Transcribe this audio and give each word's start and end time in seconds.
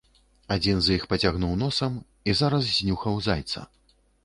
Адзін 0.53 0.79
з 0.85 0.95
іх 0.99 1.03
пацягнуў 1.11 1.51
носам 1.65 2.01
і 2.33 2.37
зараз 2.41 2.73
знюхаў 2.81 3.23
зайца. 3.31 3.67